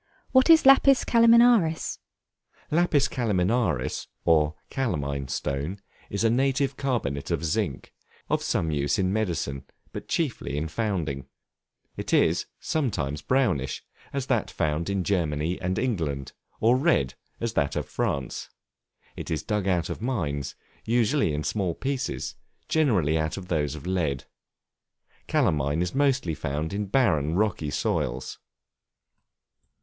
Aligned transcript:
What 0.31 0.49
is 0.49 0.65
Lapis 0.65 1.05
Calaminaris? 1.05 1.99
Lapis 2.71 3.07
Calaminaris, 3.07 4.07
or 4.25 4.55
calamine 4.71 5.27
stone, 5.27 5.79
is 6.09 6.23
a 6.23 6.29
native 6.31 6.75
carbonate 6.75 7.29
of 7.29 7.45
zinc, 7.45 7.93
of 8.27 8.41
some 8.41 8.71
use 8.71 8.97
in 8.97 9.13
medicine, 9.13 9.63
but 9.93 10.07
chiefly 10.07 10.57
in 10.57 10.67
founding. 10.69 11.27
It 11.97 12.13
is, 12.15 12.47
sometimes 12.59 13.21
brownish, 13.21 13.83
as 14.11 14.25
that 14.25 14.49
found 14.49 14.89
in 14.89 15.03
Germany 15.03 15.61
and 15.61 15.77
England, 15.77 16.33
or 16.59 16.77
red, 16.77 17.13
as 17.39 17.53
that 17.53 17.75
of 17.75 17.87
France. 17.87 18.49
It 19.15 19.29
is 19.29 19.43
dug 19.43 19.67
out 19.67 19.91
of 19.91 20.01
mines, 20.01 20.55
usually 20.83 21.31
in 21.31 21.43
small 21.43 21.75
pieces; 21.75 22.33
generally 22.67 23.19
out 23.19 23.37
of 23.37 23.49
those 23.49 23.75
of 23.75 23.85
lead. 23.85 24.23
Calamine 25.27 25.83
is 25.83 25.93
mostly 25.93 26.33
found 26.33 26.73
in 26.73 26.87
barren, 26.87 27.35
rocky 27.35 27.69
soils. 27.69 28.39